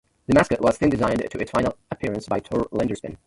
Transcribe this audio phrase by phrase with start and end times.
[0.25, 3.17] The mascot was then designed to its final appearance by Tor Lindrupsen.